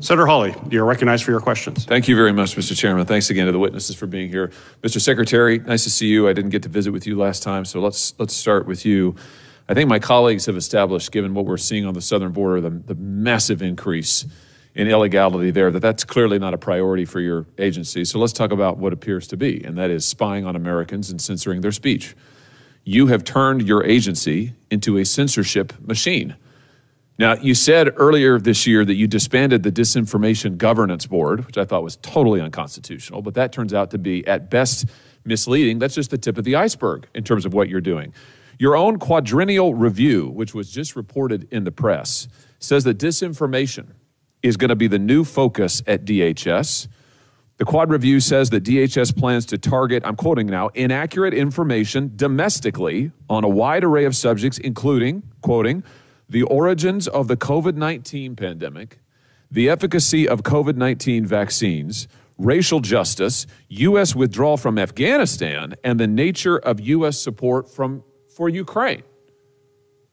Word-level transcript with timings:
Senator 0.00 0.26
Hawley, 0.26 0.54
you're 0.70 0.84
recognized 0.84 1.24
for 1.24 1.32
your 1.32 1.40
questions. 1.40 1.84
Thank 1.84 2.06
you 2.06 2.14
very 2.14 2.32
much, 2.32 2.56
Mr. 2.56 2.76
Chairman. 2.76 3.04
Thanks 3.04 3.30
again 3.30 3.46
to 3.46 3.52
the 3.52 3.58
witnesses 3.58 3.96
for 3.96 4.06
being 4.06 4.28
here. 4.28 4.52
Mr. 4.82 5.00
Secretary, 5.00 5.58
nice 5.58 5.84
to 5.84 5.90
see 5.90 6.06
you. 6.06 6.28
I 6.28 6.32
didn't 6.32 6.50
get 6.50 6.62
to 6.62 6.68
visit 6.68 6.92
with 6.92 7.06
you 7.06 7.16
last 7.16 7.42
time, 7.42 7.64
so 7.64 7.80
let's 7.80 8.14
let's 8.18 8.34
start 8.34 8.66
with 8.66 8.86
you. 8.86 9.16
I 9.68 9.74
think 9.74 9.88
my 9.88 9.98
colleagues 9.98 10.46
have 10.46 10.56
established, 10.56 11.12
given 11.12 11.34
what 11.34 11.44
we're 11.44 11.56
seeing 11.58 11.84
on 11.84 11.94
the 11.94 12.00
southern 12.00 12.32
border, 12.32 12.60
the, 12.60 12.70
the 12.70 12.94
massive 12.94 13.60
increase 13.60 14.24
in 14.74 14.88
illegality 14.88 15.50
there, 15.50 15.70
that 15.70 15.80
that's 15.80 16.04
clearly 16.04 16.38
not 16.38 16.54
a 16.54 16.58
priority 16.58 17.04
for 17.04 17.20
your 17.20 17.44
agency. 17.58 18.04
So 18.04 18.18
let's 18.18 18.32
talk 18.32 18.52
about 18.52 18.78
what 18.78 18.92
appears 18.92 19.26
to 19.28 19.36
be, 19.36 19.62
and 19.64 19.76
that 19.76 19.90
is 19.90 20.06
spying 20.06 20.46
on 20.46 20.56
Americans 20.56 21.10
and 21.10 21.20
censoring 21.20 21.60
their 21.60 21.72
speech. 21.72 22.14
You 22.84 23.08
have 23.08 23.24
turned 23.24 23.66
your 23.66 23.84
agency 23.84 24.54
into 24.70 24.96
a 24.96 25.04
censorship 25.04 25.72
machine. 25.80 26.36
Now, 27.18 27.34
you 27.34 27.54
said 27.54 27.92
earlier 27.96 28.38
this 28.38 28.64
year 28.64 28.84
that 28.84 28.94
you 28.94 29.08
disbanded 29.08 29.64
the 29.64 29.72
Disinformation 29.72 30.56
Governance 30.56 31.04
Board, 31.04 31.44
which 31.46 31.58
I 31.58 31.64
thought 31.64 31.82
was 31.82 31.96
totally 31.96 32.40
unconstitutional, 32.40 33.22
but 33.22 33.34
that 33.34 33.50
turns 33.52 33.74
out 33.74 33.90
to 33.90 33.98
be, 33.98 34.24
at 34.28 34.50
best, 34.50 34.86
misleading. 35.24 35.80
That's 35.80 35.96
just 35.96 36.10
the 36.10 36.18
tip 36.18 36.38
of 36.38 36.44
the 36.44 36.54
iceberg 36.54 37.08
in 37.14 37.24
terms 37.24 37.44
of 37.44 37.52
what 37.52 37.68
you're 37.68 37.80
doing. 37.80 38.14
Your 38.56 38.76
own 38.76 39.00
quadrennial 39.00 39.74
review, 39.74 40.28
which 40.28 40.54
was 40.54 40.70
just 40.70 40.94
reported 40.94 41.48
in 41.50 41.64
the 41.64 41.72
press, 41.72 42.28
says 42.60 42.84
that 42.84 42.98
disinformation 42.98 43.94
is 44.42 44.56
going 44.56 44.68
to 44.68 44.76
be 44.76 44.86
the 44.86 44.98
new 44.98 45.24
focus 45.24 45.82
at 45.88 46.04
DHS. 46.04 46.86
The 47.56 47.64
Quad 47.64 47.90
Review 47.90 48.20
says 48.20 48.50
that 48.50 48.62
DHS 48.62 49.16
plans 49.16 49.44
to 49.46 49.58
target, 49.58 50.04
I'm 50.06 50.14
quoting 50.14 50.46
now, 50.46 50.68
inaccurate 50.68 51.34
information 51.34 52.12
domestically 52.14 53.10
on 53.28 53.42
a 53.42 53.48
wide 53.48 53.82
array 53.82 54.04
of 54.04 54.14
subjects, 54.14 54.58
including, 54.58 55.24
quoting, 55.42 55.82
the 56.28 56.42
origins 56.42 57.08
of 57.08 57.28
the 57.28 57.36
COVID 57.36 57.74
19 57.74 58.36
pandemic, 58.36 58.98
the 59.50 59.68
efficacy 59.68 60.28
of 60.28 60.42
COVID 60.42 60.76
19 60.76 61.24
vaccines, 61.26 62.08
racial 62.36 62.80
justice, 62.80 63.46
U.S. 63.68 64.14
withdrawal 64.14 64.56
from 64.56 64.78
Afghanistan, 64.78 65.74
and 65.82 65.98
the 65.98 66.06
nature 66.06 66.58
of 66.58 66.80
U.S. 66.80 67.18
support 67.18 67.70
from, 67.70 68.04
for 68.34 68.48
Ukraine. 68.48 69.02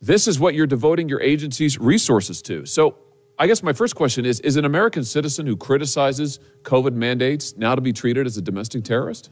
This 0.00 0.28
is 0.28 0.38
what 0.38 0.54
you're 0.54 0.66
devoting 0.66 1.08
your 1.08 1.20
agency's 1.20 1.78
resources 1.78 2.40
to. 2.42 2.66
So, 2.66 2.96
I 3.40 3.46
guess 3.46 3.62
my 3.62 3.72
first 3.72 3.94
question 3.94 4.24
is 4.24 4.40
Is 4.40 4.56
an 4.56 4.64
American 4.64 5.04
citizen 5.04 5.46
who 5.46 5.56
criticizes 5.56 6.40
COVID 6.62 6.92
mandates 6.94 7.56
now 7.56 7.74
to 7.74 7.80
be 7.80 7.92
treated 7.92 8.26
as 8.26 8.36
a 8.36 8.42
domestic 8.42 8.84
terrorist? 8.84 9.30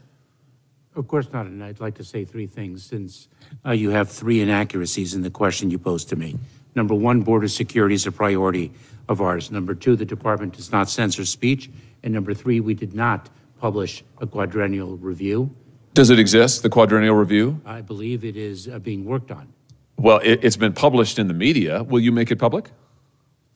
Of 0.95 1.07
course 1.07 1.31
not. 1.31 1.45
And 1.45 1.63
I'd 1.63 1.79
like 1.79 1.95
to 1.95 2.03
say 2.03 2.25
three 2.25 2.47
things 2.47 2.83
since 2.83 3.27
uh, 3.65 3.71
you 3.71 3.91
have 3.91 4.09
three 4.09 4.41
inaccuracies 4.41 5.13
in 5.13 5.21
the 5.21 5.29
question 5.29 5.69
you 5.69 5.77
posed 5.77 6.09
to 6.09 6.15
me. 6.15 6.37
Number 6.77 6.93
one, 6.93 7.21
border 7.21 7.47
security 7.47 7.95
is 7.95 8.05
a 8.05 8.11
priority 8.11 8.71
of 9.09 9.19
ours. 9.19 9.49
Number 9.49 9.73
two, 9.73 9.95
the 9.95 10.05
department 10.05 10.53
does 10.53 10.71
not 10.71 10.91
censor 10.91 11.25
speech. 11.25 11.71
And 12.03 12.13
number 12.13 12.35
three, 12.35 12.59
we 12.59 12.75
did 12.75 12.93
not 12.93 13.31
publish 13.59 14.03
a 14.21 14.27
quadrennial 14.27 14.95
review. 14.97 15.49
Does 15.95 16.11
it 16.11 16.19
exist, 16.19 16.61
the 16.61 16.69
quadrennial 16.69 17.15
review? 17.15 17.59
I 17.65 17.81
believe 17.81 18.23
it 18.23 18.37
is 18.37 18.67
uh, 18.67 18.77
being 18.77 19.05
worked 19.05 19.31
on. 19.31 19.51
Well, 19.97 20.19
it, 20.23 20.43
has 20.43 20.55
been 20.55 20.73
published 20.73 21.17
in 21.17 21.27
the 21.27 21.33
media. 21.33 21.81
Will 21.81 21.99
you 21.99 22.11
make 22.11 22.29
it 22.29 22.35
public? 22.35 22.69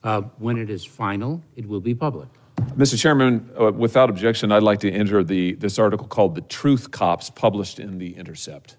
Uh, 0.03 0.21
when 0.39 0.57
it 0.57 0.71
is 0.71 0.83
final, 0.83 1.43
it 1.55 1.67
will 1.67 1.79
be 1.79 1.93
public. 1.93 2.27
Mr. 2.75 2.99
Chairman, 2.99 3.47
uh, 3.59 3.71
without 3.71 4.09
objection, 4.09 4.51
I'd 4.51 4.63
like 4.63 4.79
to 4.79 4.91
enter 4.91 5.23
the, 5.23 5.53
this 5.53 5.77
article 5.77 6.07
called 6.07 6.33
The 6.33 6.41
Truth 6.41 6.89
Cops, 6.89 7.29
published 7.29 7.79
in 7.79 7.99
The 7.99 8.17
Intercept. 8.17 8.77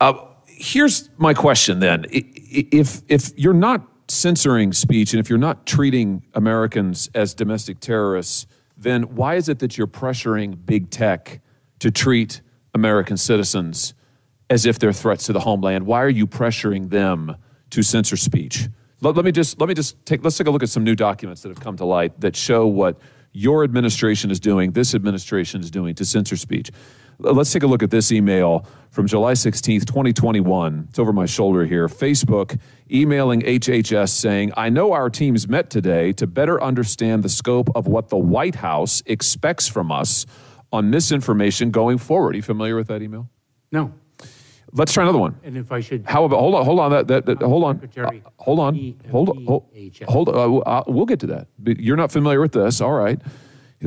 Uh, 0.00 0.12
here's 0.58 1.08
my 1.16 1.34
question 1.34 1.78
then. 1.80 2.04
If, 2.10 3.02
if 3.08 3.30
you're 3.36 3.54
not 3.54 3.86
censoring 4.08 4.72
speech 4.72 5.12
and 5.12 5.20
if 5.20 5.30
you're 5.30 5.38
not 5.38 5.66
treating 5.66 6.22
Americans 6.34 7.08
as 7.14 7.34
domestic 7.34 7.78
terrorists, 7.80 8.46
then 8.76 9.02
why 9.14 9.36
is 9.36 9.48
it 9.48 9.60
that 9.60 9.78
you're 9.78 9.86
pressuring 9.86 10.58
big 10.66 10.90
tech 10.90 11.40
to 11.78 11.90
treat 11.90 12.40
American 12.74 13.16
citizens 13.16 13.94
as 14.50 14.66
if 14.66 14.78
they're 14.78 14.92
threats 14.92 15.26
to 15.26 15.32
the 15.32 15.40
homeland? 15.40 15.86
Why 15.86 16.02
are 16.02 16.08
you 16.08 16.26
pressuring 16.26 16.90
them 16.90 17.36
to 17.70 17.82
censor 17.82 18.16
speech? 18.16 18.68
Let, 19.00 19.14
let, 19.14 19.24
me 19.24 19.30
just 19.30 19.60
let 19.60 19.68
me 19.68 19.74
just 19.74 20.04
take 20.06 20.24
let's 20.24 20.36
take 20.36 20.48
a 20.48 20.50
look 20.50 20.64
at 20.64 20.70
some 20.70 20.82
new 20.82 20.96
documents 20.96 21.42
that 21.42 21.50
have 21.50 21.60
come 21.60 21.76
to 21.76 21.84
light 21.84 22.20
that 22.20 22.34
show 22.34 22.66
what 22.66 22.98
your 23.32 23.64
administration 23.64 24.30
is 24.30 24.40
doing, 24.40 24.72
this 24.72 24.94
administration 24.94 25.60
is 25.60 25.70
doing 25.70 25.94
to 25.96 26.04
censor 26.04 26.36
speech. 26.36 26.70
Let's 27.20 27.52
take 27.52 27.64
a 27.64 27.66
look 27.66 27.82
at 27.82 27.90
this 27.90 28.12
email 28.12 28.64
from 28.90 29.08
July 29.08 29.32
16th, 29.32 29.86
2021. 29.86 30.86
It's 30.88 30.98
over 31.00 31.12
my 31.12 31.26
shoulder 31.26 31.66
here. 31.66 31.88
Facebook 31.88 32.60
emailing 32.90 33.40
HHS 33.42 34.10
saying, 34.10 34.52
I 34.56 34.68
know 34.68 34.92
our 34.92 35.10
teams 35.10 35.48
met 35.48 35.68
today 35.68 36.12
to 36.12 36.26
better 36.28 36.62
understand 36.62 37.24
the 37.24 37.28
scope 37.28 37.70
of 37.74 37.88
what 37.88 38.08
the 38.08 38.16
White 38.16 38.54
House 38.56 39.02
expects 39.06 39.66
from 39.66 39.90
us 39.90 40.26
on 40.72 40.90
misinformation 40.90 41.70
going 41.70 41.98
forward. 41.98 42.34
Are 42.34 42.36
you 42.36 42.42
familiar 42.42 42.76
with 42.76 42.86
that 42.86 43.02
email? 43.02 43.28
No. 43.72 43.92
Let's 44.72 44.92
try 44.92 45.02
another 45.02 45.18
one. 45.18 45.38
And 45.42 45.56
if 45.56 45.72
I 45.72 45.80
should, 45.80 46.04
how 46.06 46.24
about 46.24 46.40
hold 46.40 46.54
on, 46.54 46.64
hold 46.64 46.80
on, 46.80 46.90
that, 46.90 47.08
that, 47.08 47.26
that 47.26 47.42
hold 47.42 47.64
on, 47.64 47.88
uh, 47.96 48.10
hold 48.36 48.60
on, 48.60 48.94
hold 49.10 49.30
on, 49.30 49.44
hold, 49.46 49.64
hold 50.06 50.28
on. 50.28 50.62
Uh, 50.66 50.82
we'll 50.86 51.06
get 51.06 51.20
to 51.20 51.26
that. 51.28 51.48
You're 51.64 51.96
not 51.96 52.12
familiar 52.12 52.40
with 52.40 52.52
this, 52.52 52.80
all 52.80 52.92
right? 52.92 53.20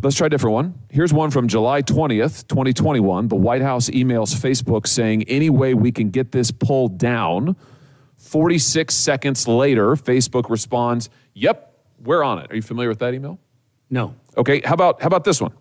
Let's 0.01 0.15
try 0.15 0.27
a 0.27 0.29
different 0.29 0.53
one. 0.53 0.79
Here's 0.89 1.11
one 1.11 1.31
from 1.31 1.47
July 1.47 1.81
20th, 1.81 2.47
2021. 2.47 3.27
The 3.27 3.35
White 3.35 3.61
House 3.61 3.89
emails 3.89 4.33
Facebook 4.33 4.87
saying, 4.87 5.23
any 5.23 5.49
way 5.49 5.73
we 5.73 5.91
can 5.91 6.09
get 6.09 6.31
this 6.31 6.49
pulled 6.49 6.97
down. 6.97 7.57
46 8.17 8.93
seconds 8.95 9.47
later, 9.47 9.95
Facebook 9.95 10.49
responds, 10.49 11.09
yep, 11.33 11.77
we're 11.99 12.23
on 12.23 12.39
it. 12.39 12.51
Are 12.51 12.55
you 12.55 12.61
familiar 12.61 12.89
with 12.89 12.99
that 12.99 13.13
email? 13.13 13.39
No. 13.89 14.15
Okay, 14.37 14.61
how 14.63 14.73
about 14.73 15.01
how 15.01 15.07
about 15.07 15.25
this 15.25 15.41
one? 15.41 15.51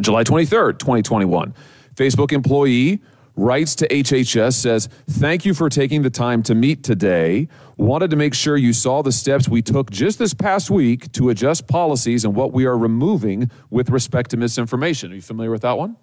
July 0.00 0.22
23rd, 0.22 0.78
2021. 0.78 1.52
Facebook 1.96 2.32
employee 2.32 3.02
writes 3.38 3.74
to 3.76 3.88
HHS, 3.88 4.54
says, 4.54 4.88
Thank 5.08 5.44
you 5.44 5.54
for 5.54 5.68
taking 5.68 6.02
the 6.02 6.10
time 6.10 6.42
to 6.44 6.54
meet 6.54 6.82
today. 6.82 7.48
Wanted 7.76 8.10
to 8.10 8.16
make 8.16 8.34
sure 8.34 8.56
you 8.56 8.72
saw 8.72 9.02
the 9.02 9.12
steps 9.12 9.48
we 9.48 9.62
took 9.62 9.90
just 9.90 10.18
this 10.18 10.34
past 10.34 10.70
week 10.70 11.10
to 11.12 11.30
adjust 11.30 11.68
policies 11.68 12.24
and 12.24 12.34
what 12.34 12.52
we 12.52 12.66
are 12.66 12.76
removing 12.76 13.50
with 13.70 13.90
respect 13.90 14.30
to 14.30 14.36
misinformation. 14.36 15.12
Are 15.12 15.14
you 15.14 15.22
familiar 15.22 15.50
with 15.50 15.62
that 15.62 15.78
one? 15.78 15.96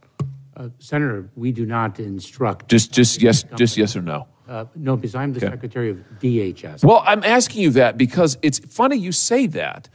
Uh, 0.56 0.70
Senator, 0.80 1.30
we 1.36 1.52
do 1.52 1.66
not 1.66 2.00
instruct. 2.00 2.70
Just, 2.70 2.94
just 2.94 3.22
yes, 3.22 3.44
just 3.58 3.76
yes 3.76 3.96
or 3.96 4.02
no. 4.02 4.28
Uh, 4.48 4.66
no, 4.76 4.96
because 4.96 5.16
I'm 5.16 5.34
the 5.34 5.40
okay. 5.40 5.54
secretary 5.54 5.90
of 5.90 5.98
DHS. 6.20 6.86
Well, 6.86 7.04
I'm 7.06 7.24
asking 7.24 7.64
you 7.64 7.72
that 7.72 7.98
because 7.98 8.38
it's 8.42 8.60
funny 8.60 8.96
you 8.96 9.12
say 9.12 9.48
that 9.48 9.90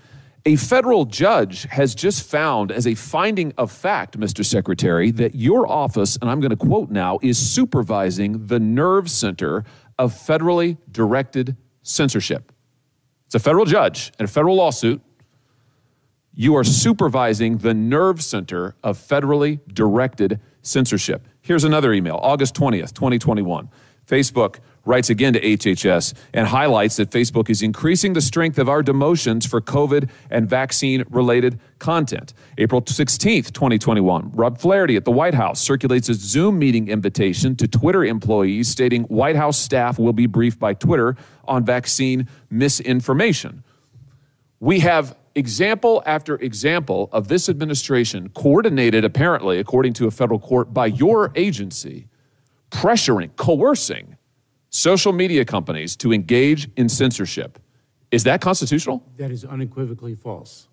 a 0.46 0.56
federal 0.56 1.04
judge 1.04 1.64
has 1.64 1.94
just 1.94 2.28
found, 2.28 2.72
as 2.72 2.86
a 2.86 2.94
finding 2.94 3.52
of 3.58 3.70
fact, 3.70 4.18
Mr. 4.18 4.44
Secretary, 4.44 5.10
that 5.10 5.34
your 5.34 5.68
office, 5.68 6.16
and 6.20 6.30
I'm 6.30 6.40
going 6.40 6.50
to 6.50 6.56
quote 6.56 6.90
now, 6.90 7.18
is 7.22 7.38
supervising 7.38 8.46
the 8.46 8.58
nerve 8.58 9.10
center 9.10 9.64
of 9.98 10.14
federally 10.14 10.78
directed 10.90 11.56
censorship. 11.82 12.52
It's 13.26 13.34
a 13.34 13.38
federal 13.38 13.66
judge 13.66 14.12
and 14.18 14.28
a 14.28 14.32
federal 14.32 14.56
lawsuit. 14.56 15.02
You 16.34 16.56
are 16.56 16.64
supervising 16.64 17.58
the 17.58 17.74
nerve 17.74 18.22
center 18.22 18.76
of 18.82 18.98
federally 18.98 19.60
directed 19.72 20.40
censorship. 20.62 21.26
Here's 21.42 21.64
another 21.64 21.92
email, 21.92 22.18
August 22.22 22.54
20th, 22.54 22.94
2021. 22.94 23.68
Facebook 24.06 24.56
writes 24.84 25.10
again 25.10 25.32
to 25.34 25.41
HHS 25.41 26.14
and 26.32 26.46
highlights 26.46 26.96
that 26.96 27.10
Facebook 27.10 27.50
is 27.50 27.62
increasing 27.62 28.12
the 28.12 28.20
strength 28.20 28.58
of 28.58 28.68
our 28.68 28.82
demotions 28.82 29.46
for 29.46 29.60
COVID 29.60 30.08
and 30.30 30.48
vaccine 30.48 31.04
related 31.10 31.60
content. 31.78 32.32
April 32.58 32.82
16th, 32.82 33.52
2021, 33.52 34.32
Rob 34.32 34.58
Flaherty 34.58 34.96
at 34.96 35.04
the 35.04 35.10
White 35.10 35.34
House 35.34 35.60
circulates 35.60 36.08
a 36.08 36.14
Zoom 36.14 36.58
meeting 36.58 36.88
invitation 36.88 37.56
to 37.56 37.69
Twitter 37.69 38.04
employees 38.04 38.69
stating 38.69 39.04
White 39.04 39.36
House 39.36 39.58
staff 39.58 39.98
will 39.98 40.12
be 40.12 40.26
briefed 40.26 40.58
by 40.58 40.74
Twitter 40.74 41.16
on 41.44 41.64
vaccine 41.64 42.28
misinformation. 42.50 43.62
We 44.60 44.81
have 44.81 45.16
example 45.34 46.02
after 46.06 46.37
example 46.37 47.08
of 47.12 47.28
this 47.28 47.49
administration, 47.49 48.28
coordinated 48.31 49.05
apparently, 49.05 49.58
according 49.58 49.93
to 49.94 50.06
a 50.06 50.10
federal 50.10 50.38
court, 50.38 50.75
by 50.75 50.87
your 50.87 51.32
agency, 51.34 52.08
pressuring, 52.70 53.34
coercing 53.37 54.16
social 54.70 55.12
media 55.12 55.44
companies 55.44 55.96
to 55.96 56.12
engage 56.12 56.69
in 56.76 56.88
censorship. 56.88 57.58
Is 58.11 58.25
that 58.25 58.40
constitutional? 58.40 59.05
That 59.17 59.31
is 59.31 59.44
unequivocally 59.44 60.14
false. 60.14 60.69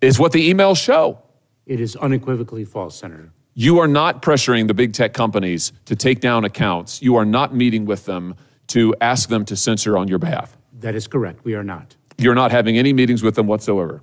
Is 0.00 0.18
what 0.18 0.32
the 0.32 0.52
emails 0.52 0.82
show. 0.82 1.18
It 1.66 1.80
is 1.80 1.96
unequivocally 1.96 2.64
false, 2.64 2.96
Senator. 2.96 3.32
You 3.54 3.78
are 3.80 3.86
not 3.86 4.22
pressuring 4.22 4.66
the 4.66 4.74
big 4.74 4.94
tech 4.94 5.12
companies 5.12 5.72
to 5.84 5.94
take 5.94 6.20
down 6.20 6.44
accounts. 6.44 7.02
You 7.02 7.16
are 7.16 7.24
not 7.24 7.54
meeting 7.54 7.84
with 7.84 8.06
them 8.06 8.34
to 8.68 8.94
ask 9.00 9.28
them 9.28 9.44
to 9.44 9.56
censor 9.56 9.98
on 9.98 10.08
your 10.08 10.18
behalf. 10.18 10.56
That 10.80 10.94
is 10.94 11.06
correct. 11.06 11.44
We 11.44 11.54
are 11.54 11.62
not. 11.62 11.94
You're 12.16 12.34
not 12.34 12.50
having 12.50 12.78
any 12.78 12.92
meetings 12.92 13.22
with 13.22 13.34
them 13.34 13.46
whatsoever. 13.46 14.02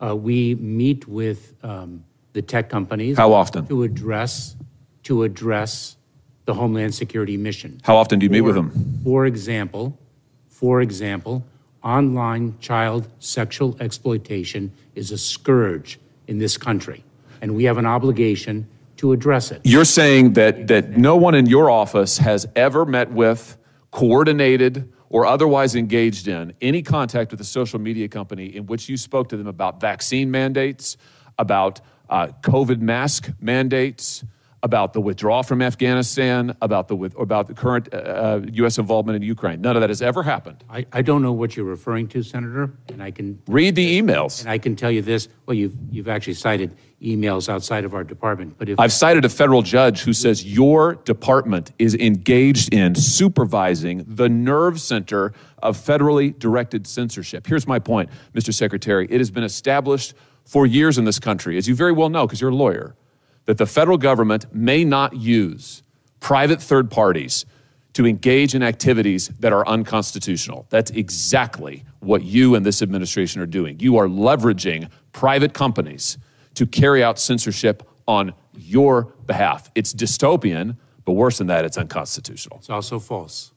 Uh, 0.00 0.16
we 0.16 0.56
meet 0.56 1.06
with 1.06 1.54
um, 1.62 2.04
the 2.32 2.42
tech 2.42 2.68
companies. 2.68 3.16
How 3.16 3.32
often? 3.32 3.66
To 3.68 3.84
address 3.84 4.56
to 5.04 5.22
address 5.22 5.96
the 6.48 6.54
Homeland 6.54 6.94
Security 6.94 7.36
mission. 7.36 7.78
How 7.84 7.94
often 7.98 8.18
do 8.18 8.24
you 8.24 8.30
meet 8.30 8.40
with 8.40 8.54
them? 8.54 8.72
For 9.04 9.26
example, 9.26 9.98
for 10.48 10.80
example, 10.80 11.44
online 11.84 12.58
child 12.58 13.06
sexual 13.18 13.76
exploitation 13.80 14.72
is 14.94 15.12
a 15.12 15.18
scourge 15.18 16.00
in 16.26 16.38
this 16.38 16.56
country, 16.56 17.04
and 17.42 17.54
we 17.54 17.64
have 17.64 17.76
an 17.76 17.84
obligation 17.84 18.66
to 18.96 19.12
address 19.12 19.50
it. 19.50 19.60
You're 19.64 19.84
saying 19.84 20.32
that, 20.32 20.68
that 20.68 20.96
no 20.96 21.16
one 21.16 21.34
in 21.34 21.44
your 21.44 21.68
office 21.68 22.16
has 22.16 22.46
ever 22.56 22.86
met 22.86 23.12
with, 23.12 23.58
coordinated, 23.90 24.90
or 25.10 25.26
otherwise 25.26 25.74
engaged 25.74 26.28
in 26.28 26.54
any 26.62 26.80
contact 26.80 27.30
with 27.30 27.42
a 27.42 27.50
social 27.58 27.78
media 27.78 28.08
company 28.08 28.56
in 28.56 28.64
which 28.64 28.88
you 28.88 28.96
spoke 28.96 29.28
to 29.28 29.36
them 29.36 29.48
about 29.48 29.82
vaccine 29.82 30.30
mandates, 30.30 30.96
about 31.38 31.82
uh, 32.08 32.28
COVID 32.40 32.80
mask 32.80 33.30
mandates, 33.38 34.24
about 34.62 34.92
the 34.92 35.00
withdrawal 35.00 35.42
from 35.42 35.62
Afghanistan, 35.62 36.56
about 36.60 36.88
the, 36.88 36.96
with, 36.96 37.16
about 37.18 37.46
the 37.46 37.54
current 37.54 37.92
uh, 37.94 38.40
U.S. 38.52 38.78
involvement 38.78 39.16
in 39.16 39.22
Ukraine. 39.22 39.60
None 39.60 39.76
of 39.76 39.80
that 39.82 39.90
has 39.90 40.02
ever 40.02 40.22
happened. 40.22 40.64
I, 40.68 40.84
I 40.92 41.02
don't 41.02 41.22
know 41.22 41.32
what 41.32 41.56
you're 41.56 41.64
referring 41.66 42.08
to, 42.08 42.22
Senator, 42.22 42.72
and 42.88 43.02
I 43.02 43.10
can 43.12 43.40
Read 43.46 43.76
the 43.76 44.00
emails. 44.00 44.40
and 44.40 44.50
I 44.50 44.58
can 44.58 44.74
tell 44.74 44.90
you 44.90 45.02
this. 45.02 45.28
Well, 45.46 45.54
you've 45.54 45.76
you've 45.90 46.08
actually 46.08 46.34
cited 46.34 46.76
emails 47.00 47.48
outside 47.48 47.84
of 47.84 47.94
our 47.94 48.02
department, 48.02 48.56
but 48.58 48.68
if 48.68 48.80
I've 48.80 48.92
cited 48.92 49.24
a 49.24 49.28
federal 49.28 49.62
judge 49.62 50.00
who 50.02 50.12
says 50.12 50.44
your 50.44 50.96
department 50.96 51.70
is 51.78 51.94
engaged 51.94 52.74
in 52.74 52.96
supervising 52.96 54.04
the 54.08 54.28
nerve 54.28 54.80
center 54.80 55.32
of 55.62 55.76
federally 55.76 56.36
directed 56.36 56.86
censorship. 56.86 57.46
Here's 57.46 57.68
my 57.68 57.78
point, 57.78 58.10
Mr. 58.34 58.52
Secretary. 58.52 59.06
It 59.08 59.18
has 59.18 59.30
been 59.30 59.44
established 59.44 60.14
for 60.44 60.66
years 60.66 60.98
in 60.98 61.04
this 61.04 61.18
country, 61.20 61.56
as 61.56 61.68
you 61.68 61.74
very 61.76 61.92
well 61.92 62.08
know 62.08 62.26
because 62.26 62.40
you're 62.40 62.50
a 62.50 62.54
lawyer, 62.54 62.96
that 63.48 63.56
the 63.56 63.64
federal 63.64 63.96
government 63.96 64.44
may 64.54 64.84
not 64.84 65.16
use 65.16 65.82
private 66.20 66.60
third 66.60 66.90
parties 66.90 67.46
to 67.94 68.06
engage 68.06 68.54
in 68.54 68.62
activities 68.62 69.28
that 69.40 69.54
are 69.54 69.66
unconstitutional. 69.66 70.66
That's 70.68 70.90
exactly 70.90 71.86
what 72.00 72.22
you 72.24 72.56
and 72.56 72.66
this 72.66 72.82
administration 72.82 73.40
are 73.40 73.46
doing. 73.46 73.80
You 73.80 73.96
are 73.96 74.06
leveraging 74.06 74.90
private 75.12 75.54
companies 75.54 76.18
to 76.56 76.66
carry 76.66 77.02
out 77.02 77.18
censorship 77.18 77.88
on 78.06 78.34
your 78.54 79.14
behalf. 79.24 79.70
It's 79.74 79.94
dystopian, 79.94 80.76
but 81.06 81.12
worse 81.12 81.38
than 81.38 81.46
that, 81.46 81.64
it's 81.64 81.78
unconstitutional. 81.78 82.58
it's 82.58 82.68
also 82.68 82.98
false. 82.98 83.52